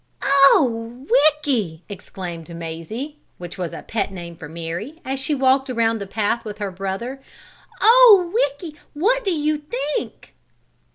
"Oh, 0.23 1.05
Ricky!" 1.07 1.83
exclaimed 1.87 2.49
Mazie 2.55 3.19
(which 3.37 3.59
was 3.59 3.71
a 3.71 3.83
pet 3.83 4.11
name 4.11 4.35
for 4.35 4.49
Mary) 4.49 4.99
as 5.05 5.19
she 5.19 5.35
walked 5.35 5.69
around 5.69 5.99
the 5.99 6.05
side 6.05 6.11
path 6.11 6.43
with 6.43 6.57
her 6.57 6.71
brother. 6.71 7.21
"Oh, 7.81 8.31
Ricky! 8.33 8.77
What 8.95 9.27
you 9.27 9.59
think?" 9.59 10.33